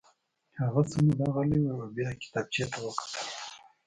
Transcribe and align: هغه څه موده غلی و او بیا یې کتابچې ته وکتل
هغه 0.61 0.81
څه 0.89 0.97
موده 1.05 1.27
غلی 1.35 1.59
و 1.61 1.67
او 1.73 1.81
بیا 1.95 2.09
یې 2.13 2.19
کتابچې 2.23 2.63
ته 2.71 2.77
وکتل 2.85 3.15